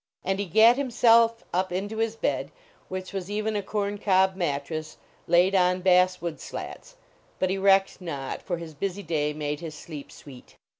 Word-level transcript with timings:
And 0.25 0.39
he 0.39 0.45
gat 0.45 0.77
himself 0.77 1.43
up 1.53 1.71
into 1.71 1.97
his 1.97 2.15
bed, 2.15 2.49
which 2.89 3.13
was 3.13 3.29
even 3.29 3.55
a 3.55 3.61
corn 3.61 3.99
cob 3.99 4.35
mattress 4.35 4.97
laid 5.27 5.53
on 5.53 5.81
bass 5.81 6.19
wood 6.19 6.39
slats, 6.41 6.95
but 7.37 7.51
he 7.51 7.57
recked 7.59 8.01
not, 8.01 8.41
for 8.41 8.57
his 8.57 8.73
busy 8.73 9.03
day 9.03 9.31
made 9.31 9.59
his 9.59 9.75
sleep 9.75 10.11
sweet. 10.11 10.55